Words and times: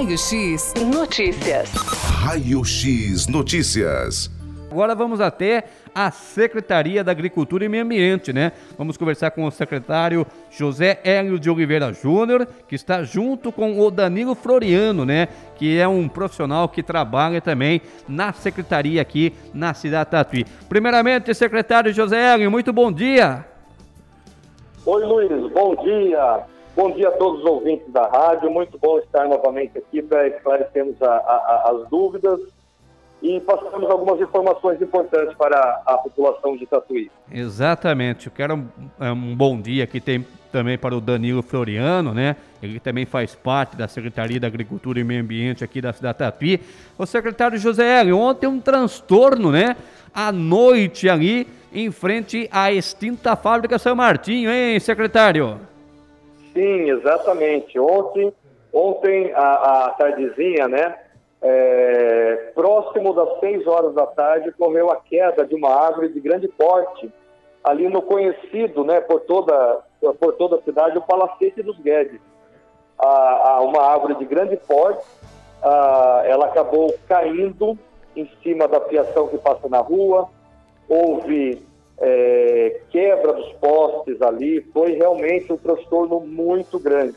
Raio 0.00 0.16
X 0.16 0.72
Notícias. 0.94 1.70
Raio 2.24 2.64
X 2.64 3.26
Notícias. 3.26 4.30
Agora 4.70 4.94
vamos 4.94 5.20
até 5.20 5.64
a 5.94 6.10
Secretaria 6.10 7.04
da 7.04 7.12
Agricultura 7.12 7.66
e 7.66 7.68
Meio 7.68 7.84
Ambiente, 7.84 8.32
né? 8.32 8.52
Vamos 8.78 8.96
conversar 8.96 9.30
com 9.32 9.44
o 9.44 9.50
secretário 9.50 10.26
José 10.50 11.00
Hélio 11.04 11.38
de 11.38 11.50
Oliveira 11.50 11.92
Júnior, 11.92 12.48
que 12.66 12.74
está 12.74 13.02
junto 13.02 13.52
com 13.52 13.78
o 13.78 13.90
Danilo 13.90 14.34
Floriano, 14.34 15.04
né? 15.04 15.28
Que 15.56 15.78
é 15.78 15.86
um 15.86 16.08
profissional 16.08 16.66
que 16.66 16.82
trabalha 16.82 17.42
também 17.42 17.82
na 18.08 18.32
secretaria 18.32 19.02
aqui 19.02 19.34
na 19.52 19.74
cidade 19.74 20.12
Tatuí. 20.12 20.46
Primeiramente, 20.66 21.34
secretário 21.34 21.92
José 21.92 22.18
Hélio, 22.18 22.50
muito 22.50 22.72
bom 22.72 22.90
dia. 22.90 23.44
Oi, 24.86 25.04
Luiz, 25.04 25.52
bom 25.52 25.76
dia. 25.84 26.46
Bom 26.76 26.92
dia 26.92 27.08
a 27.08 27.12
todos 27.12 27.40
os 27.40 27.46
ouvintes 27.46 27.92
da 27.92 28.06
rádio. 28.06 28.50
Muito 28.50 28.78
bom 28.78 28.98
estar 28.98 29.28
novamente 29.28 29.76
aqui 29.76 30.02
para 30.02 30.28
esclarecermos 30.28 31.00
a, 31.02 31.06
a, 31.06 31.70
as 31.72 31.88
dúvidas 31.88 32.40
e 33.22 33.38
passamos 33.40 33.90
algumas 33.90 34.20
informações 34.20 34.80
importantes 34.80 35.34
para 35.36 35.82
a 35.84 35.98
população 35.98 36.56
de 36.56 36.66
Tatuí. 36.66 37.10
Exatamente. 37.30 38.28
Eu 38.28 38.32
quero 38.32 38.54
um, 38.54 38.68
é, 38.98 39.12
um 39.12 39.36
bom 39.36 39.60
dia 39.60 39.84
aqui 39.84 40.00
tem 40.00 40.24
também 40.50 40.76
para 40.76 40.96
o 40.96 41.00
Danilo 41.00 41.42
Floriano, 41.42 42.12
né? 42.12 42.34
Ele 42.62 42.80
também 42.80 43.04
faz 43.04 43.34
parte 43.34 43.76
da 43.76 43.86
Secretaria 43.86 44.40
da 44.40 44.46
Agricultura 44.46 44.98
e 44.98 45.04
Meio 45.04 45.22
Ambiente 45.22 45.62
aqui 45.62 45.80
da 45.80 45.92
cidade 45.92 46.14
de 46.14 46.24
Tatuí. 46.24 46.60
O 46.98 47.06
secretário 47.06 47.58
José 47.58 48.00
Hélio, 48.00 48.18
ontem 48.18 48.46
um 48.46 48.60
transtorno, 48.60 49.52
né? 49.52 49.76
À 50.12 50.32
noite 50.32 51.08
ali, 51.08 51.46
em 51.72 51.90
frente 51.90 52.48
à 52.50 52.72
extinta 52.72 53.36
fábrica 53.36 53.78
São 53.78 53.94
Martinho, 53.94 54.50
hein, 54.50 54.80
secretário? 54.80 55.60
Sim, 56.52 56.90
exatamente. 56.90 57.78
Ontem, 57.78 58.32
ontem 58.72 59.32
a, 59.34 59.86
a 59.86 59.90
tardezinha, 59.90 60.68
né? 60.68 60.96
é, 61.42 62.52
próximo 62.54 63.14
das 63.14 63.40
6 63.40 63.66
horas 63.66 63.94
da 63.94 64.06
tarde, 64.06 64.50
ocorreu 64.50 64.90
a 64.90 64.96
queda 64.96 65.46
de 65.46 65.54
uma 65.54 65.70
árvore 65.70 66.08
de 66.08 66.20
grande 66.20 66.48
porte, 66.48 67.10
ali 67.64 67.88
no 67.88 68.02
conhecido, 68.02 68.84
né, 68.84 69.00
por 69.00 69.20
toda, 69.20 69.80
por 70.18 70.34
toda 70.34 70.56
a 70.56 70.62
cidade, 70.62 70.98
o 70.98 71.02
Palacete 71.02 71.62
dos 71.62 71.78
Guedes. 71.78 72.20
A, 72.98 73.52
a 73.54 73.60
uma 73.62 73.82
árvore 73.82 74.14
de 74.16 74.24
grande 74.26 74.56
porte, 74.56 75.04
a, 75.62 76.22
ela 76.26 76.46
acabou 76.46 76.94
caindo 77.08 77.78
em 78.14 78.30
cima 78.42 78.68
da 78.68 78.80
fiação 78.80 79.28
que 79.28 79.38
passa 79.38 79.68
na 79.68 79.78
rua, 79.78 80.28
houve 80.88 81.66
é, 82.00 82.80
quebra 82.90 83.34
dos 83.34 83.52
postes 83.54 84.22
ali, 84.22 84.64
foi 84.72 84.92
realmente 84.92 85.52
um 85.52 85.56
transtorno 85.56 86.20
muito 86.20 86.78
grande. 86.78 87.16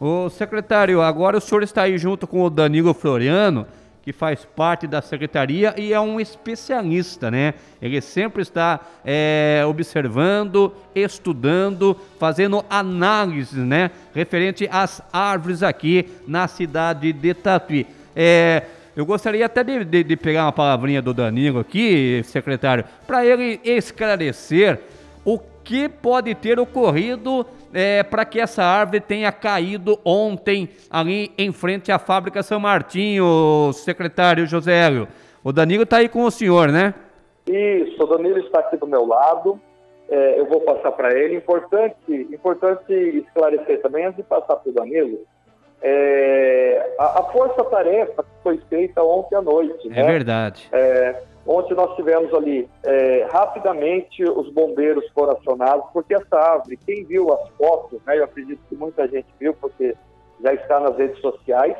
O 0.00 0.30
secretário, 0.30 1.02
agora 1.02 1.38
o 1.38 1.40
senhor 1.40 1.62
está 1.64 1.82
aí 1.82 1.98
junto 1.98 2.26
com 2.26 2.42
o 2.42 2.50
Danilo 2.50 2.94
Floriano, 2.94 3.66
que 4.00 4.12
faz 4.12 4.44
parte 4.44 4.86
da 4.86 5.02
secretaria 5.02 5.74
e 5.76 5.92
é 5.92 6.00
um 6.00 6.20
especialista, 6.20 7.30
né? 7.30 7.54
Ele 7.82 8.00
sempre 8.00 8.40
está 8.40 8.80
é, 9.04 9.62
observando, 9.68 10.72
estudando, 10.94 11.96
fazendo 12.18 12.64
análises, 12.70 13.58
né? 13.58 13.90
Referente 14.14 14.68
às 14.70 15.02
árvores 15.12 15.62
aqui 15.62 16.08
na 16.26 16.46
cidade 16.46 17.12
de 17.12 17.34
Tatuí. 17.34 17.86
É, 18.14 18.62
eu 18.98 19.06
gostaria 19.06 19.46
até 19.46 19.62
de, 19.62 19.84
de, 19.84 20.02
de 20.02 20.16
pegar 20.16 20.46
uma 20.46 20.52
palavrinha 20.52 21.00
do 21.00 21.14
Danilo 21.14 21.60
aqui, 21.60 22.20
secretário, 22.24 22.84
para 23.06 23.24
ele 23.24 23.60
esclarecer 23.62 24.80
o 25.24 25.38
que 25.62 25.88
pode 25.88 26.34
ter 26.34 26.58
ocorrido 26.58 27.46
é, 27.72 28.02
para 28.02 28.24
que 28.24 28.40
essa 28.40 28.64
árvore 28.64 28.98
tenha 28.98 29.30
caído 29.30 30.00
ontem 30.04 30.68
ali 30.90 31.30
em 31.38 31.52
frente 31.52 31.92
à 31.92 31.98
fábrica 32.00 32.42
São 32.42 32.58
Martinho, 32.58 33.70
secretário 33.72 34.46
José 34.46 34.74
Hélio. 34.76 35.06
O 35.44 35.52
Danilo 35.52 35.84
está 35.84 35.98
aí 35.98 36.08
com 36.08 36.24
o 36.24 36.30
senhor, 36.32 36.72
né? 36.72 36.92
Isso, 37.46 38.02
o 38.02 38.06
Danilo 38.06 38.38
está 38.40 38.58
aqui 38.58 38.76
do 38.76 38.86
meu 38.88 39.06
lado. 39.06 39.60
É, 40.08 40.40
eu 40.40 40.46
vou 40.46 40.60
passar 40.62 40.90
para 40.90 41.16
ele. 41.16 41.36
Importante, 41.36 41.94
importante 42.08 42.92
esclarecer 42.92 43.80
também, 43.80 44.06
antes 44.06 44.16
de 44.16 44.24
passar 44.24 44.56
para 44.56 44.70
o 44.70 44.74
Danilo, 44.74 45.20
é, 45.82 46.94
a, 46.98 47.20
a 47.20 47.22
força-tarefa 47.24 48.22
que 48.22 48.42
foi 48.42 48.58
feita 48.68 49.02
ontem 49.02 49.36
à 49.36 49.42
noite. 49.42 49.88
É 49.88 50.02
né? 50.02 50.02
verdade. 50.04 50.68
É, 50.72 51.22
Ontem 51.48 51.74
nós 51.74 51.96
tivemos 51.96 52.32
ali, 52.34 52.68
é, 52.84 53.26
rapidamente, 53.32 54.22
os 54.22 54.50
bombeiros 54.50 55.02
foram 55.14 55.32
acionados, 55.32 55.86
porque 55.94 56.14
essa 56.14 56.36
árvore, 56.36 56.78
quem 56.84 57.04
viu 57.04 57.32
as 57.32 57.48
fotos, 57.56 57.98
né, 58.06 58.18
eu 58.18 58.24
acredito 58.24 58.60
que 58.68 58.76
muita 58.76 59.08
gente 59.08 59.26
viu, 59.40 59.54
porque 59.54 59.96
já 60.42 60.52
está 60.52 60.78
nas 60.78 60.94
redes 60.98 61.18
sociais, 61.22 61.74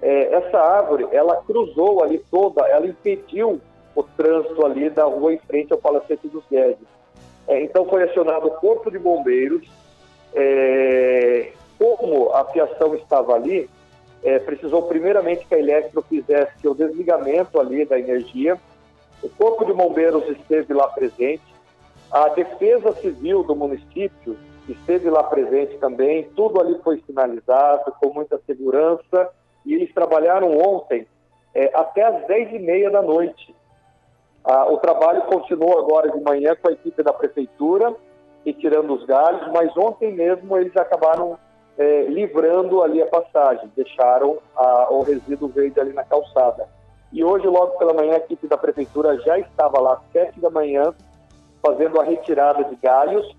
é, 0.00 0.32
essa 0.32 0.58
árvore, 0.58 1.06
ela 1.12 1.36
cruzou 1.42 2.02
ali 2.02 2.18
toda, 2.30 2.66
ela 2.66 2.86
impediu 2.86 3.60
o 3.94 4.02
trânsito 4.02 4.64
ali 4.64 4.88
da 4.88 5.04
rua 5.04 5.34
em 5.34 5.38
frente 5.38 5.70
ao 5.70 5.78
Palacete 5.78 6.26
dos 6.26 6.44
Guedes. 6.50 6.88
É, 7.46 7.62
então 7.62 7.86
foi 7.90 8.04
acionado 8.04 8.46
o 8.46 8.52
Corpo 8.52 8.90
de 8.90 8.98
Bombeiros, 8.98 9.68
é, 10.34 11.52
como 11.78 12.32
a 12.32 12.44
fiação 12.46 12.94
estava 12.94 13.34
ali, 13.34 13.68
é, 14.22 14.38
precisou 14.38 14.82
primeiramente 14.82 15.46
que 15.46 15.54
a 15.54 15.58
Eletro 15.58 16.02
fizesse 16.02 16.66
o 16.66 16.74
desligamento 16.74 17.60
ali 17.60 17.84
da 17.84 17.98
energia, 17.98 18.58
o 19.22 19.28
Corpo 19.28 19.64
de 19.64 19.72
Bombeiros 19.72 20.28
esteve 20.28 20.74
lá 20.74 20.88
presente, 20.88 21.42
a 22.10 22.28
Defesa 22.28 22.92
Civil 22.92 23.42
do 23.42 23.54
município 23.54 24.36
esteve 24.68 25.10
lá 25.10 25.22
presente 25.24 25.76
também, 25.78 26.24
tudo 26.34 26.60
ali 26.60 26.78
foi 26.82 27.02
sinalizado 27.06 27.92
com 28.00 28.12
muita 28.12 28.40
segurança. 28.46 29.30
E 29.64 29.74
eles 29.74 29.92
trabalharam 29.92 30.56
ontem 30.56 31.06
é, 31.54 31.70
até 31.74 32.02
as 32.02 32.26
10 32.26 32.54
e 32.54 32.58
meia 32.58 32.90
da 32.90 33.02
noite. 33.02 33.54
Ah, 34.44 34.66
o 34.70 34.78
trabalho 34.78 35.22
continuou 35.22 35.78
agora 35.78 36.10
de 36.10 36.20
manhã 36.22 36.56
com 36.56 36.68
a 36.68 36.72
equipe 36.72 37.02
da 37.02 37.12
prefeitura, 37.12 37.94
retirando 38.46 38.94
os 38.94 39.04
galhos, 39.04 39.52
mas 39.52 39.76
ontem 39.76 40.12
mesmo 40.12 40.56
eles 40.56 40.74
acabaram 40.76 41.38
é, 41.78 42.02
livrando 42.02 42.82
ali 42.82 43.00
a 43.00 43.06
passagem, 43.06 43.70
deixaram 43.76 44.38
a, 44.56 44.88
o 44.90 45.02
resíduo 45.02 45.48
verde 45.48 45.78
ali 45.78 45.92
na 45.92 46.04
calçada. 46.04 46.68
E 47.12 47.24
hoje, 47.24 47.46
logo 47.46 47.78
pela 47.78 47.94
manhã, 47.94 48.14
a 48.14 48.18
equipe 48.18 48.46
da 48.48 48.58
prefeitura 48.58 49.18
já 49.20 49.38
estava 49.38 49.80
lá 49.80 49.94
às 49.94 50.12
sete 50.12 50.40
da 50.40 50.50
manhã, 50.50 50.92
fazendo 51.62 52.00
a 52.00 52.04
retirada 52.04 52.64
de 52.64 52.76
galhos, 52.76 53.34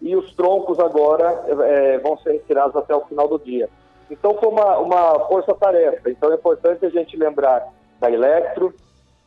e 0.00 0.14
os 0.14 0.32
troncos 0.34 0.78
agora 0.78 1.44
é, 1.64 1.98
vão 1.98 2.16
ser 2.18 2.32
retirados 2.32 2.76
até 2.76 2.94
o 2.94 3.04
final 3.06 3.26
do 3.26 3.38
dia. 3.38 3.68
Então, 4.10 4.34
foi 4.34 4.48
uma, 4.48 4.78
uma 4.78 5.20
força-tarefa. 5.26 6.10
Então, 6.10 6.30
é 6.30 6.34
importante 6.34 6.86
a 6.86 6.90
gente 6.90 7.16
lembrar 7.16 7.68
da 7.98 8.10
Electro, 8.10 8.72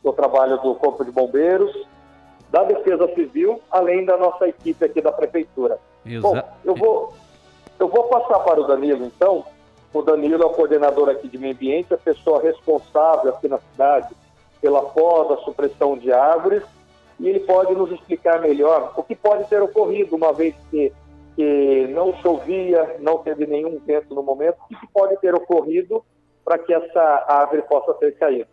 do 0.02 0.12
trabalho 0.12 0.58
do 0.60 0.74
Corpo 0.76 1.04
de 1.04 1.10
Bombeiros, 1.10 1.86
da 2.50 2.64
Defesa 2.64 3.12
Civil, 3.14 3.60
além 3.70 4.04
da 4.04 4.16
nossa 4.16 4.46
equipe 4.48 4.84
aqui 4.84 5.00
da 5.00 5.12
Prefeitura. 5.12 5.78
Exato. 6.04 6.34
Bom, 6.34 6.42
eu 6.64 6.74
vou, 6.74 7.12
eu 7.82 7.88
vou 7.88 8.04
passar 8.04 8.38
para 8.40 8.60
o 8.60 8.66
Danilo, 8.66 9.04
então, 9.04 9.44
o 9.92 10.02
Danilo 10.02 10.42
é 10.42 10.46
o 10.46 10.50
coordenador 10.50 11.08
aqui 11.08 11.28
de 11.28 11.36
meio 11.36 11.52
ambiente, 11.52 11.92
a 11.92 11.98
pessoa 11.98 12.40
responsável 12.40 13.30
aqui 13.30 13.48
na 13.48 13.58
cidade 13.58 14.14
pela 14.60 14.82
poda, 14.82 15.42
supressão 15.42 15.98
de 15.98 16.12
árvores, 16.12 16.62
e 17.18 17.28
ele 17.28 17.40
pode 17.40 17.74
nos 17.74 17.90
explicar 17.90 18.40
melhor 18.40 18.92
o 18.96 19.02
que 19.02 19.16
pode 19.16 19.48
ter 19.48 19.60
ocorrido, 19.60 20.14
uma 20.14 20.32
vez 20.32 20.54
que, 20.70 20.92
que 21.34 21.88
não 21.88 22.14
chovia, 22.22 22.96
não 23.00 23.18
teve 23.18 23.46
nenhum 23.46 23.80
vento 23.84 24.14
no 24.14 24.22
momento, 24.22 24.56
o 24.70 24.76
que 24.76 24.86
pode 24.86 25.16
ter 25.16 25.34
ocorrido 25.34 26.04
para 26.44 26.58
que 26.58 26.72
essa 26.72 27.24
árvore 27.28 27.62
possa 27.62 27.92
ter 27.94 28.16
caído. 28.16 28.48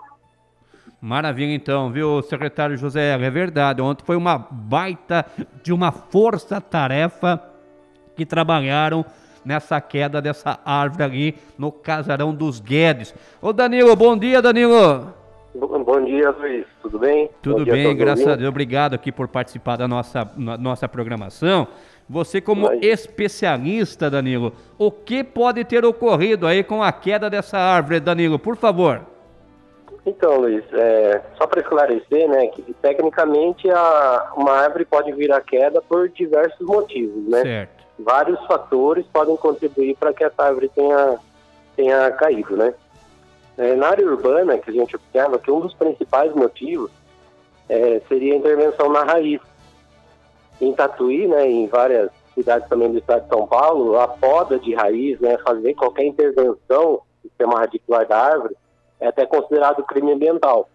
Maravilha, 1.00 1.53
então, 1.53 1.91
viu, 1.91 2.22
secretário 2.23 2.75
José? 2.75 3.12
É 3.12 3.29
verdade. 3.29 3.81
Ontem 3.81 4.03
foi 4.03 4.18
uma 4.18 4.38
baita 4.38 5.25
de 5.63 5.72
uma 5.72 5.91
força-tarefa 5.91 7.49
que 8.19 8.25
trabalharam 8.25 9.06
nessa 9.46 9.80
queda 9.80 10.22
dessa 10.22 10.59
árvore 10.66 11.03
ali 11.03 11.35
no 11.57 11.72
casarão 11.72 12.34
dos 12.34 12.59
Guedes. 12.59 13.16
Ô 13.42 13.54
Danilo, 13.54 13.95
bom 13.95 14.18
dia, 14.18 14.42
Danilo. 14.42 15.13
Bom 15.56 16.04
dia, 16.04 16.30
Luiz. 16.31 16.66
Tudo 16.81 17.00
bem? 17.00 17.30
Tudo 17.42 17.66
bem, 17.66 17.95
graças 17.95 18.27
a 18.27 18.36
Deus. 18.36 18.50
Obrigado 18.50 18.94
aqui 18.94 19.10
por 19.10 19.30
participar 19.30 19.77
da 19.77 19.88
nossa, 19.88 20.30
nossa 20.36 20.88
programação. 20.89 21.66
Você, 22.10 22.42
como 22.42 22.74
especialista, 22.74 24.10
Danilo, 24.10 24.51
o 24.77 24.92
que 24.92 25.24
pode 25.24 25.63
ter 25.63 25.86
ocorrido 25.86 26.45
aí 26.45 26.62
com 26.62 26.83
a 26.83 26.92
queda 26.92 27.30
dessa 27.30 27.57
árvore, 27.57 28.01
Danilo? 28.01 28.38
Por 28.38 28.57
favor. 28.57 29.01
Então, 30.06 30.42
Luiz, 30.42 30.63
é, 30.74 31.21
só 31.38 31.48
para 31.48 31.62
esclarecer, 31.62 32.27
né, 32.27 32.48
que 32.48 32.74
tecnicamente 32.81 33.69
a, 33.69 34.33
uma 34.36 34.51
árvore 34.51 34.83
pode 34.86 35.12
vir 35.13 35.31
à 35.31 35.39
queda 35.39 35.81
por 35.81 36.10
diversos 36.10 36.66
motivos, 36.68 37.25
né? 37.30 37.42
Certo 37.44 37.80
vários 38.00 38.44
fatores 38.46 39.06
podem 39.12 39.36
contribuir 39.36 39.96
para 39.98 40.13
que 40.13 40.24
essa 40.24 40.44
árvore 40.44 40.69
tenha, 40.69 41.19
tenha 41.75 42.12
caído, 42.12 42.56
né? 42.56 42.74
É, 43.57 43.75
na 43.75 43.90
área 43.90 44.06
urbana, 44.06 44.57
que 44.57 44.69
a 44.69 44.74
gente 44.74 44.96
observa 44.96 45.38
que 45.38 45.51
um 45.51 45.60
dos 45.60 45.74
principais 45.74 46.34
motivos 46.34 46.90
é, 47.68 48.01
seria 48.07 48.34
a 48.34 48.38
intervenção 48.38 48.90
na 48.90 49.04
raiz. 49.04 49.42
Em 50.62 50.74
Tatuí, 50.74 51.28
né, 51.28 51.46
em 51.46 51.68
várias 51.68 52.10
cidades 52.34 52.68
também 52.69 52.92
do 52.92 52.98
estado 52.98 53.24
de 53.24 53.30
São 53.30 53.46
Paulo, 53.46 54.00
a 54.00 54.07
poda 54.07 54.57
de 54.57 54.74
raiz, 54.74 55.19
né, 55.19 55.38
fazer 55.40 55.74
qualquer 55.74 56.06
intervenção 56.06 56.56
no 56.92 57.02
sistema 57.22 57.60
radicular 57.60 58.07
da 58.07 58.18
árvore, 58.18 58.56
é 59.00 59.07
até 59.07 59.25
considerado 59.25 59.84
crime 59.84 60.13
ambiental. 60.13 60.69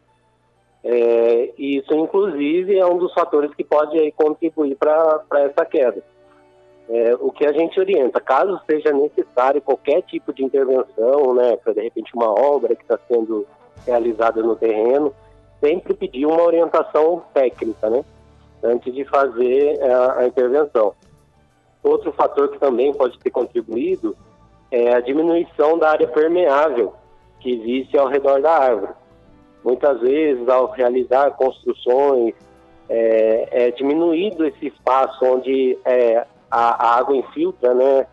É, 0.83 1.55
isso, 1.57 1.95
inclusive, 1.95 2.79
é 2.79 2.85
um 2.85 2.99
dos 2.99 3.15
fatores 3.15 3.55
que 3.55 3.65
pode 3.65 3.99
aí, 3.99 4.13
contribuir 4.13 4.77
para 4.77 5.25
essa 5.41 5.65
queda. 5.65 6.03
É, 6.89 7.15
o 7.15 7.31
que 7.31 7.47
a 7.47 7.53
gente 7.53 7.81
orienta, 7.81 8.21
caso 8.21 8.61
seja 8.67 8.93
necessário 8.93 9.61
qualquer 9.63 10.03
tipo 10.03 10.33
de 10.33 10.45
intervenção, 10.45 11.35
né, 11.35 11.57
de 11.67 11.81
repente 11.81 12.15
uma 12.15 12.31
obra 12.31 12.77
que 12.77 12.83
está 12.83 12.99
sendo 13.09 13.47
realizada 13.87 14.43
no 14.43 14.55
terreno, 14.55 15.15
sempre 15.61 15.95
pedir 15.95 16.27
uma 16.27 16.43
orientação 16.43 17.23
técnica, 17.33 17.89
né, 17.89 18.05
antes 18.63 18.93
de 18.95 19.05
fazer 19.07 19.83
a, 19.83 20.21
a 20.21 20.27
intervenção. 20.27 20.95
Outro 21.83 22.13
fator 22.13 22.49
que 22.49 22.59
também 22.59 22.93
pode 22.93 23.19
ter 23.19 23.31
contribuído 23.31 24.17
é 24.71 24.95
a 24.95 25.01
diminuição 25.01 25.79
da 25.79 25.91
área 25.91 26.09
permeável 26.09 26.95
que 27.41 27.53
existe 27.53 27.97
ao 27.97 28.09
redor 28.09 28.41
da 28.41 28.53
árvore. 28.53 28.93
Muitas 29.63 30.01
vezes, 30.01 30.47
ao 30.49 30.71
realizar 30.71 31.31
construções, 31.33 32.35
é, 32.89 33.67
é 33.67 33.71
diminuído 33.71 34.47
esse 34.47 34.67
espaço 34.67 35.25
onde 35.25 35.79
é, 35.85 36.27
a, 36.51 36.87
a, 36.87 36.99
água 36.99 37.17
infiltra, 37.17 37.75
né, 37.75 38.07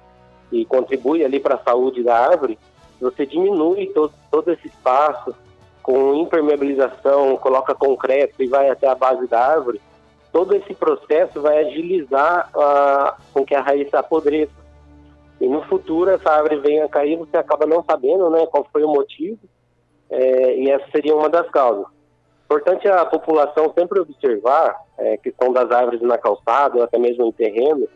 e 0.52 0.66
contribui 0.66 1.24
ali 1.24 1.40
para 1.40 1.56
a 1.56 1.64
saúde 1.64 2.04
da 2.04 2.18
árvore. 2.18 2.58
Você 3.00 3.26
diminui 3.26 3.88
todo, 3.88 4.14
todo 4.30 4.52
esse 4.52 4.68
espaço 4.68 5.36
com 5.82 6.14
impermeabilização, 6.16 7.36
coloca 7.38 7.74
concreto 7.74 8.44
e 8.44 8.48
vai 8.48 8.70
até 8.70 8.88
a 8.88 8.96
base 8.96 9.28
da 9.28 9.40
árvore. 9.40 9.82
Todo 10.32 10.56
esse 10.56 10.74
processo 10.74 11.42
vai 11.42 11.60
agilizar 11.60 12.50
uh, 12.56 13.22
com 13.34 13.46
que 13.46 13.56
a 13.56 13.62
raiz 13.62 13.92
apodreça. 13.94 14.62
E 15.40 15.48
no 15.48 15.64
futuro 15.64 16.12
essa 16.12 16.30
árvore 16.30 16.60
venha 16.60 16.86
a 16.86 16.90
cair, 16.90 17.18
você 17.18 17.36
acaba 17.36 17.66
não 17.66 17.84
sabendo 17.84 18.30
né, 18.30 18.46
qual 18.46 18.66
foi 18.72 18.84
o 18.84 18.94
motivo, 18.94 19.40
é, 20.10 20.56
e 20.58 20.70
essa 20.70 20.86
seria 20.92 21.16
uma 21.16 21.30
das 21.30 21.50
causas. 21.50 21.88
Importante 22.46 22.88
a 22.88 23.06
população 23.06 23.74
sempre 23.74 24.00
observar 24.00 24.76
é, 24.98 25.18
que 25.18 25.34
são 25.42 25.52
das 25.52 25.72
árvores 25.72 26.02
na 26.02 26.18
calçada 26.18 26.78
ou 26.78 26.84
até 26.84 27.00
mesmo 27.00 27.26
em 27.26 27.32
terreno, 27.32 27.88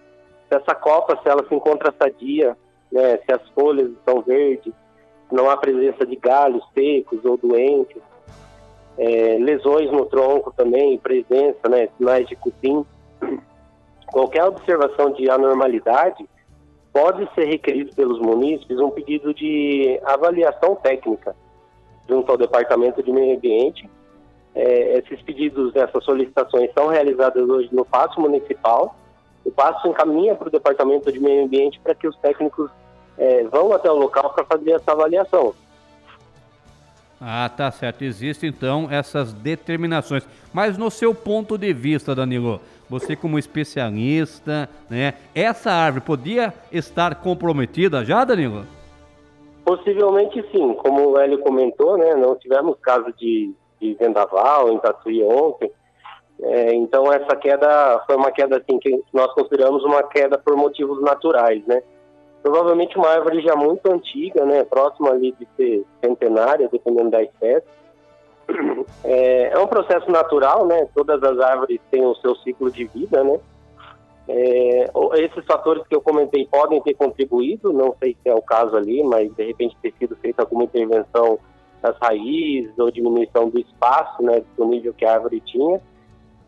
se 0.48 0.56
essa 0.56 0.76
copa, 0.76 1.20
se 1.22 1.30
ela 1.30 1.46
se 1.48 1.54
encontra 1.54 1.94
sadia, 1.98 2.58
né, 2.92 3.18
se 3.18 3.32
as 3.32 3.48
folhas 3.50 3.90
estão 3.92 4.22
verdes, 4.22 4.74
não 5.32 5.50
há 5.50 5.58
presença 5.58 6.06
de 6.06 6.16
galhos 6.16 6.64
secos 6.74 7.24
ou 7.26 7.38
doentes, 7.38 8.02
é, 8.98 9.38
lesões 9.40 9.92
no 9.92 10.06
tronco 10.06 10.54
também, 10.56 10.98
presença, 10.98 11.68
né, 11.70 11.90
sinais 11.98 12.28
de 12.28 12.36
cupim. 12.36 12.86
Qualquer 14.08 14.46
observação 14.46 15.12
de 15.12 15.30
anormalidade 15.30 16.26
pode 16.94 17.28
ser 17.34 17.46
requerido 17.46 17.94
pelos 17.94 18.20
munícipes 18.20 18.80
um 18.80 18.90
pedido 18.90 19.34
de 19.34 20.00
avaliação 20.06 20.76
técnica 20.76 21.36
junto 22.08 22.32
ao 22.32 22.38
Departamento 22.38 23.04
de 23.04 23.12
Meio 23.12 23.36
Ambiente. 23.36 23.90
É, 24.54 25.00
esses 25.00 25.22
pedidos, 25.24 25.76
essas 25.76 26.04
solicitações 26.06 26.72
são 26.74 26.88
realizadas 26.88 27.50
hoje 27.50 27.68
no 27.74 27.84
Passo 27.84 28.22
Municipal. 28.22 28.96
O 29.46 29.52
Passo 29.52 29.88
encaminha 29.88 30.36
para 30.36 30.48
o 30.48 30.52
Departamento 30.52 31.12
de 31.12 31.20
Meio 31.20 31.46
Ambiente 31.46 31.80
para 31.80 31.94
que 31.94 32.08
os 32.08 32.18
técnicos 32.18 32.70
é, 33.18 33.44
vão 33.44 33.72
até 33.72 33.90
o 33.90 33.96
local 33.96 34.34
para 34.34 34.44
fazer 34.44 34.72
essa 34.72 34.92
avaliação. 34.92 35.54
Ah, 37.22 37.50
tá 37.50 37.72
certo. 37.72 38.04
Existem 38.04 38.50
então 38.50 38.88
essas 38.90 39.34
determinações. 39.34 40.28
Mas 40.54 40.78
no 40.78 40.92
seu 40.92 41.14
ponto 41.14 41.58
de 41.58 41.72
vista, 41.74 42.14
Danilo, 42.14 42.60
você 42.90 43.16
como 43.16 43.40
especialista, 43.40 44.70
né? 44.90 45.14
Essa 45.34 45.72
árvore 45.72 46.06
podia 46.06 46.54
estar 46.72 47.16
comprometida 47.16 48.04
já, 48.04 48.24
Danilo? 48.24 48.66
Possivelmente 49.64 50.46
sim, 50.52 50.74
como 50.76 51.10
o 51.10 51.18
Hélio 51.18 51.40
comentou, 51.40 51.98
né? 51.98 52.14
Não 52.16 52.36
tivemos 52.36 52.78
caso 52.80 53.12
de, 53.18 53.52
de 53.80 53.94
vendaval 53.96 54.72
em 54.72 54.78
Tatuí 54.80 55.24
ontem. 55.24 55.72
É, 56.42 56.74
então 56.74 57.12
essa 57.12 57.36
queda 57.36 58.04
foi 58.06 58.16
uma 58.16 58.32
queda 58.32 58.58
assim 58.58 58.78
que 58.78 59.04
nós 59.14 59.34
consideramos 59.34 59.84
uma 59.84 60.04
queda 60.04 60.38
por 60.38 60.56
motivos 60.56 61.02
naturais, 61.02 61.66
né? 61.66 61.82
Provavelmente 62.44 62.98
uma 62.98 63.10
árvore 63.10 63.42
já 63.42 63.56
muito 63.56 63.92
antiga, 63.92 64.46
né? 64.46 64.64
Próxima 64.64 65.12
ali 65.12 65.32
de 65.32 65.48
ser 65.56 65.86
centenária, 66.04 66.70
dependendo 66.72 67.10
da 67.10 67.24
espécie. 67.24 67.68
É, 69.04 69.50
é 69.54 69.60
um 69.60 69.68
processo 69.68 70.10
natural, 70.12 70.66
né? 70.66 70.88
Todas 70.94 71.22
as 71.24 71.40
árvores 71.40 71.80
têm 71.90 72.06
o 72.06 72.16
seu 72.16 72.36
ciclo 72.38 72.72
de 72.72 72.86
vida, 72.86 73.24
né? 73.24 73.40
É, 74.28 74.92
esses 75.24 75.46
fatores 75.46 75.84
que 75.88 75.96
eu 75.96 76.02
comentei 76.02 76.48
podem 76.48 76.82
ter 76.82 76.96
contribuído, 76.96 77.72
não 77.72 77.96
sei 78.00 78.18
se 78.22 78.30
é 78.30 78.34
o 78.34 78.42
caso 78.42 78.76
ali, 78.76 79.04
mas 79.04 79.32
de 79.36 79.44
repente 79.44 79.78
ter 79.82 79.94
sido 80.00 80.16
feita 80.16 80.42
alguma 80.42 80.64
intervenção 80.64 81.38
das 81.82 81.96
raízes 82.00 82.74
ou 82.80 82.90
diminuição 82.90 83.50
do 83.50 83.60
espaço 83.60 84.24
né, 84.24 84.40
disponível 84.40 84.94
que 84.94 85.06
a 85.06 85.14
árvore 85.14 85.40
tinha. 85.42 85.80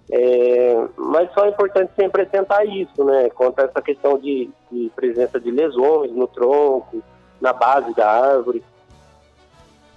É, 0.09 0.87
mas 0.95 1.31
só 1.33 1.45
é 1.45 1.49
importante 1.49 1.91
sempre 1.95 2.21
atentar 2.21 2.65
isso, 2.65 3.03
né, 3.03 3.29
quanto 3.29 3.59
a 3.59 3.63
essa 3.63 3.81
questão 3.81 4.17
de, 4.17 4.49
de 4.71 4.89
presença 4.95 5.37
de 5.39 5.51
lesões 5.51 6.11
no 6.13 6.27
tronco, 6.27 7.03
na 7.41 7.51
base 7.51 7.93
da 7.93 8.09
árvore. 8.09 8.63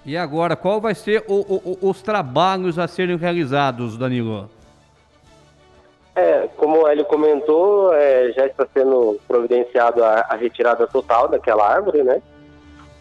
E 0.05 0.17
agora, 0.17 0.55
qual 0.55 0.81
vai 0.81 0.95
ser 0.95 1.23
o, 1.27 1.35
o, 1.35 1.89
os 1.89 2.01
trabalhos 2.01 2.77
a 2.77 2.87
serem 2.87 3.15
realizados, 3.15 3.97
Danilo? 3.97 4.49
É, 6.15 6.49
como 6.57 6.87
ele 6.89 7.03
comentou, 7.05 7.93
é, 7.93 8.31
já 8.33 8.45
está 8.45 8.67
sendo 8.73 9.17
providenciado 9.27 10.03
a, 10.03 10.25
a, 10.29 10.35
retirada 10.35 10.85
total 10.87 11.29
daquela 11.29 11.65
árvore, 11.65 12.03
né? 12.03 12.21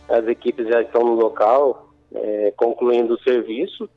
As 0.08 0.26
equipes 0.28 0.68
já 0.68 0.82
estão 0.82 1.02
no 1.02 1.14
local, 1.14 1.88
é, 2.14 2.52
concluindo 2.56 3.14
o 3.14 3.22
serviço. 3.22 3.88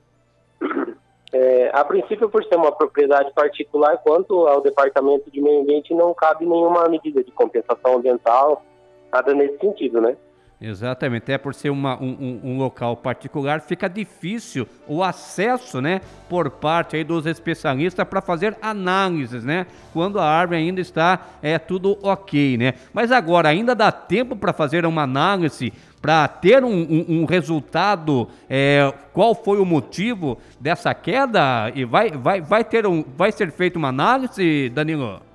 É, 1.34 1.72
a 1.74 1.84
princípio, 1.84 2.30
por 2.30 2.44
ser 2.44 2.56
uma 2.56 2.72
propriedade 2.72 3.34
particular, 3.34 3.98
quanto 3.98 4.48
ao 4.48 4.62
Departamento 4.62 5.32
de 5.32 5.42
Meio 5.42 5.62
Ambiente, 5.62 5.92
não 5.92 6.14
cabe 6.14 6.46
nenhuma 6.46 6.88
medida 6.88 7.24
de 7.24 7.32
compensação 7.32 7.96
ambiental, 7.96 8.64
nada 9.12 9.34
nesse 9.34 9.58
sentido, 9.58 10.00
né? 10.00 10.16
Exatamente, 10.66 11.24
até 11.24 11.38
por 11.38 11.54
ser 11.54 11.70
uma, 11.70 12.02
um, 12.02 12.40
um, 12.42 12.58
local 12.58 12.96
particular, 12.96 13.60
fica 13.60 13.90
difícil 13.90 14.66
o 14.88 15.04
acesso, 15.04 15.82
né, 15.82 16.00
por 16.30 16.50
parte 16.50 16.96
aí 16.96 17.04
dos 17.04 17.26
especialistas 17.26 18.08
para 18.08 18.22
fazer 18.22 18.56
análises, 18.62 19.44
né, 19.44 19.68
quando 19.92 20.22
a 20.22 20.26
árvore 20.26 20.60
ainda 20.60 20.80
está 20.80 21.20
é 21.42 21.60
tudo 21.60 21.98
ok, 22.02 22.56
né. 22.56 22.76
Mas 22.94 23.12
agora 23.12 23.50
ainda 23.50 23.76
dá 23.76 23.92
tempo 23.92 24.38
para 24.38 24.54
fazer 24.54 24.86
uma 24.86 25.02
análise 25.02 25.74
para 26.02 26.30
ter 26.30 26.64
um, 26.64 26.72
um, 26.72 27.06
um 27.10 27.26
resultado, 27.26 28.30
é, 28.50 28.94
qual 29.12 29.36
foi 29.36 29.60
o 29.60 29.66
motivo 29.66 30.38
dessa 30.62 30.94
queda 30.94 31.74
e 31.76 31.84
vai, 31.84 32.10
vai, 32.12 32.40
vai 32.40 32.64
ter 32.64 32.88
um, 32.88 33.04
vai 33.18 33.34
ser 33.34 33.52
feita 33.52 33.78
uma 33.78 33.90
análise, 33.90 34.70
Danilo? 34.70 35.33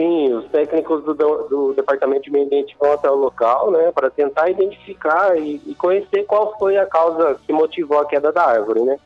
Sim, 0.00 0.32
os 0.32 0.46
técnicos 0.46 1.04
do, 1.04 1.12
do 1.12 1.74
Departamento 1.74 2.22
de 2.22 2.30
Meio 2.30 2.46
Ambiente 2.46 2.74
vão 2.80 2.90
até 2.90 3.10
o 3.10 3.14
local, 3.14 3.70
né, 3.70 3.92
para 3.94 4.08
tentar 4.08 4.48
identificar 4.48 5.38
e, 5.38 5.60
e, 5.66 5.74
conhecer 5.74 6.24
qual 6.24 6.58
foi 6.58 6.78
a 6.78 6.86
causa 6.86 7.38
que 7.46 7.52
motivou 7.52 7.98
a 7.98 8.06
queda 8.06 8.32
da 8.32 8.42
árvore, 8.42 8.80
né. 8.80 8.98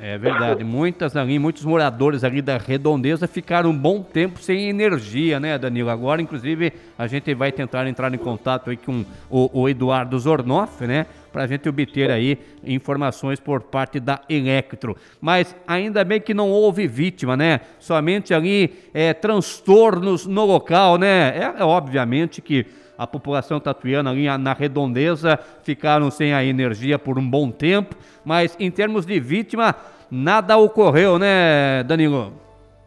É 0.00 0.18
verdade, 0.18 0.64
muitas 0.64 1.16
ali, 1.16 1.38
muitos 1.38 1.64
moradores 1.64 2.24
ali 2.24 2.42
da 2.42 2.58
redondeza 2.58 3.28
ficaram 3.28 3.70
um 3.70 3.78
bom 3.78 4.02
tempo 4.02 4.40
sem 4.40 4.68
energia, 4.68 5.38
né, 5.38 5.56
Danilo? 5.56 5.88
Agora, 5.88 6.20
inclusive, 6.20 6.72
a 6.98 7.06
gente 7.06 7.32
vai 7.32 7.52
tentar 7.52 7.86
entrar 7.86 8.12
em 8.12 8.18
contato 8.18 8.70
aí 8.70 8.76
com 8.76 9.04
o, 9.30 9.62
o 9.62 9.68
Eduardo 9.68 10.18
Zornoff, 10.18 10.84
né, 10.84 11.06
para 11.32 11.44
a 11.44 11.46
gente 11.46 11.68
obter 11.68 12.10
aí 12.10 12.36
informações 12.64 13.38
por 13.38 13.60
parte 13.62 14.00
da 14.00 14.20
Electro. 14.28 14.96
Mas 15.20 15.54
ainda 15.66 16.02
bem 16.02 16.20
que 16.20 16.34
não 16.34 16.50
houve 16.50 16.88
vítima, 16.88 17.36
né? 17.36 17.60
Somente 17.78 18.34
ali 18.34 18.74
é, 18.92 19.12
transtornos 19.12 20.26
no 20.26 20.44
local, 20.44 20.98
né? 20.98 21.36
É, 21.36 21.60
é 21.60 21.64
obviamente 21.64 22.40
que 22.40 22.66
a 22.96 23.06
população 23.06 23.60
tatuiana 23.60 24.10
ali 24.10 24.26
na 24.38 24.52
redondeza 24.52 25.38
ficaram 25.62 26.10
sem 26.10 26.32
a 26.32 26.44
energia 26.44 26.98
por 26.98 27.18
um 27.18 27.28
bom 27.28 27.50
tempo, 27.50 27.96
mas 28.24 28.56
em 28.58 28.70
termos 28.70 29.04
de 29.04 29.18
vítima, 29.18 29.74
nada 30.10 30.56
ocorreu, 30.56 31.18
né, 31.18 31.82
Danilo? 31.84 32.32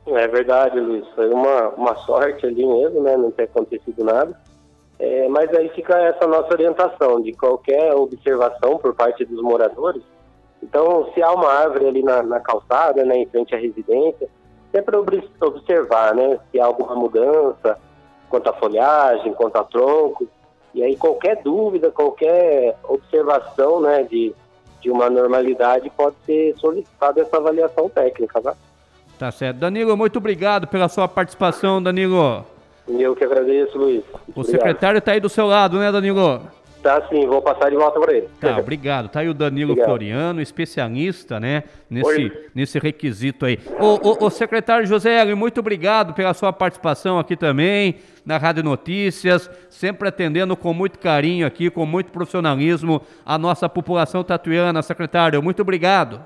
É 0.07 0.27
verdade, 0.27 0.79
Luiz. 0.79 1.05
Foi 1.15 1.29
uma, 1.29 1.69
uma 1.69 1.95
sorte 1.95 2.45
ali 2.45 2.65
mesmo, 2.65 3.01
né? 3.03 3.17
Não 3.17 3.29
ter 3.29 3.43
acontecido 3.43 4.03
nada. 4.03 4.39
É, 4.99 5.27
mas 5.27 5.53
aí 5.53 5.69
fica 5.69 5.95
essa 5.97 6.25
nossa 6.25 6.51
orientação 6.51 7.21
de 7.21 7.33
qualquer 7.33 7.93
observação 7.93 8.77
por 8.77 8.95
parte 8.95 9.25
dos 9.25 9.41
moradores. 9.41 10.01
Então, 10.63 11.11
se 11.13 11.21
há 11.21 11.31
uma 11.31 11.51
árvore 11.51 11.87
ali 11.87 12.03
na, 12.03 12.23
na 12.23 12.39
calçada, 12.39 13.03
né, 13.05 13.17
em 13.17 13.27
frente 13.27 13.53
à 13.53 13.59
residência, 13.59 14.27
sempre 14.71 14.97
observar, 15.41 16.15
né, 16.15 16.39
se 16.51 16.59
há 16.59 16.65
alguma 16.65 16.95
mudança 16.95 17.77
quanto 18.29 18.49
à 18.49 18.53
folhagem, 18.53 19.33
quanto 19.33 19.57
a 19.57 19.63
tronco. 19.63 20.27
E 20.73 20.83
aí 20.83 20.95
qualquer 20.95 21.41
dúvida, 21.41 21.89
qualquer 21.91 22.75
observação, 22.83 23.81
né, 23.81 24.03
de, 24.03 24.33
de 24.81 24.91
uma 24.91 25.09
normalidade 25.09 25.89
pode 25.89 26.15
ser 26.25 26.55
solicitada 26.57 27.21
essa 27.21 27.37
avaliação 27.37 27.89
técnica, 27.89 28.41
tá? 28.41 28.55
Tá 29.17 29.31
certo. 29.31 29.57
Danilo, 29.57 29.97
muito 29.97 30.17
obrigado 30.17 30.67
pela 30.67 30.87
sua 30.87 31.07
participação, 31.07 31.81
Danilo. 31.81 32.45
Eu 32.87 33.15
que 33.15 33.23
agradeço, 33.23 33.77
Luiz. 33.77 34.03
O 34.35 34.43
secretário 34.43 34.99
está 34.99 35.13
aí 35.13 35.19
do 35.19 35.29
seu 35.29 35.47
lado, 35.47 35.79
né, 35.79 35.91
Danilo? 35.91 36.41
Tá 36.87 37.05
sim, 37.09 37.27
vou 37.27 37.41
passar 37.41 37.69
de 37.69 37.75
volta 37.75 37.99
para 37.99 38.13
ele. 38.13 38.29
Tá, 38.39 38.57
obrigado. 38.57 39.09
Tá 39.09 39.19
aí 39.19 39.27
o 39.27 39.33
Danilo 39.33 39.73
Obrigado. 39.73 39.89
Floriano, 39.89 40.41
especialista, 40.41 41.37
né, 41.37 41.65
nesse, 41.89 42.09
Oi. 42.09 42.45
nesse 42.55 42.79
requisito 42.79 43.45
aí. 43.45 43.59
Ô, 43.77 43.95
ô, 44.07 44.25
ô, 44.25 44.29
secretário 44.29 44.87
José 44.87 45.19
Hélio, 45.19 45.35
muito 45.35 45.59
obrigado 45.59 46.13
pela 46.13 46.33
sua 46.33 46.53
participação 46.53 47.19
aqui 47.19 47.35
também, 47.35 47.95
na 48.25 48.37
Rádio 48.37 48.63
Notícias, 48.63 49.51
sempre 49.69 50.07
atendendo 50.07 50.55
com 50.55 50.73
muito 50.73 50.97
carinho 50.97 51.45
aqui, 51.45 51.69
com 51.69 51.85
muito 51.85 52.09
profissionalismo, 52.09 53.01
a 53.25 53.37
nossa 53.37 53.67
população 53.67 54.23
tatuiana, 54.23 54.81
secretário. 54.81 55.43
Muito 55.43 55.61
obrigado. 55.61 56.25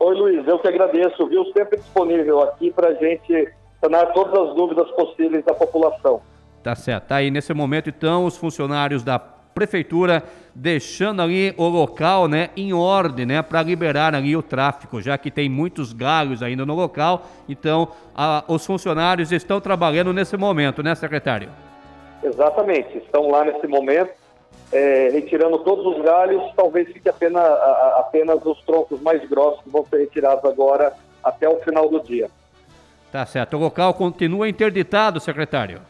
Oi, 0.00 0.14
Luiz, 0.14 0.46
eu 0.46 0.58
que 0.58 0.68
agradeço, 0.68 1.26
viu? 1.28 1.46
Sempre 1.56 1.78
disponível 1.78 2.42
aqui 2.42 2.70
para 2.70 2.88
a 2.88 2.94
gente 2.94 3.48
sanar 3.80 4.12
todas 4.12 4.50
as 4.50 4.54
dúvidas 4.54 4.90
possíveis 4.90 5.42
da 5.46 5.54
população. 5.54 6.20
Tá 6.62 6.74
certo. 6.74 7.06
Tá 7.06 7.16
aí 7.16 7.30
nesse 7.30 7.54
momento, 7.54 7.88
então, 7.88 8.26
os 8.26 8.36
funcionários 8.36 9.02
da 9.02 9.37
prefeitura 9.58 10.22
deixando 10.54 11.20
ali 11.22 11.52
o 11.56 11.66
local, 11.68 12.28
né, 12.28 12.50
em 12.56 12.72
ordem, 12.72 13.26
né, 13.26 13.42
para 13.42 13.62
liberar 13.62 14.14
ali 14.14 14.36
o 14.36 14.42
tráfego, 14.42 15.00
já 15.02 15.18
que 15.18 15.30
tem 15.30 15.48
muitos 15.48 15.92
galhos 15.92 16.42
ainda 16.42 16.64
no 16.64 16.74
local. 16.74 17.26
Então, 17.48 17.88
a- 18.14 18.44
os 18.48 18.64
funcionários 18.64 19.32
estão 19.32 19.60
trabalhando 19.60 20.12
nesse 20.12 20.36
momento, 20.36 20.82
né, 20.82 20.94
secretário? 20.94 21.48
Exatamente, 22.22 22.98
estão 22.98 23.30
lá 23.30 23.44
nesse 23.44 23.66
momento, 23.66 24.10
é, 24.72 25.10
retirando 25.12 25.58
todos 25.60 25.86
os 25.96 26.04
galhos, 26.04 26.42
talvez 26.56 26.88
fique 26.92 27.08
apenas, 27.08 27.42
a- 27.42 27.96
apenas 28.00 28.44
os 28.44 28.60
troncos 28.62 29.00
mais 29.00 29.26
grossos 29.28 29.62
que 29.62 29.70
vão 29.70 29.84
ser 29.86 29.98
retirados 29.98 30.44
agora 30.44 30.92
até 31.22 31.48
o 31.48 31.56
final 31.60 31.88
do 31.88 32.00
dia. 32.00 32.28
Tá 33.10 33.24
certo. 33.24 33.56
O 33.56 33.60
local 33.60 33.94
continua 33.94 34.48
interditado, 34.48 35.18
secretário. 35.20 35.80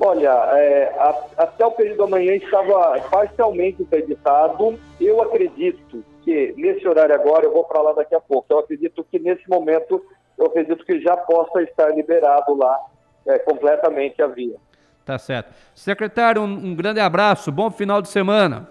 Olha, 0.00 0.28
é, 0.56 0.94
a- 0.98 1.24
até 1.38 1.66
o 1.66 1.72
período 1.72 1.98
da 1.98 2.06
manhã 2.06 2.34
estava 2.36 3.00
parcialmente 3.10 3.82
interditado. 3.82 4.78
Eu 5.00 5.20
acredito 5.20 6.04
que 6.22 6.54
nesse 6.56 6.86
horário 6.86 7.14
agora, 7.14 7.44
eu 7.44 7.52
vou 7.52 7.64
para 7.64 7.82
lá 7.82 7.92
daqui 7.92 8.14
a 8.14 8.20
pouco, 8.20 8.46
eu 8.50 8.60
acredito 8.60 9.04
que 9.10 9.18
nesse 9.18 9.48
momento, 9.48 10.04
eu 10.38 10.46
acredito 10.46 10.84
que 10.84 11.00
já 11.00 11.16
possa 11.16 11.62
estar 11.62 11.88
liberado 11.94 12.54
lá 12.56 12.78
é, 13.26 13.38
completamente 13.40 14.22
a 14.22 14.26
via. 14.28 14.56
Tá 15.04 15.18
certo. 15.18 15.52
Secretário, 15.74 16.42
um, 16.42 16.44
um 16.44 16.74
grande 16.76 17.00
abraço, 17.00 17.50
bom 17.50 17.70
final 17.70 18.00
de 18.00 18.08
semana. 18.08 18.68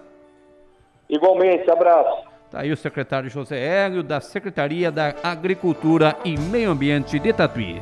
Igualmente, 1.10 1.70
abraço. 1.70 2.26
Tá 2.52 2.62
aí 2.62 2.72
o 2.72 2.78
secretário 2.78 3.30
José 3.30 3.58
Hélio, 3.60 4.02
da 4.02 4.22
Secretaria 4.22 4.90
da 4.92 5.14
Agricultura 5.24 6.16
e 6.24 6.38
Meio 6.38 6.72
Ambiente 6.72 7.20
de 7.20 7.34
Tatuí. 7.34 7.82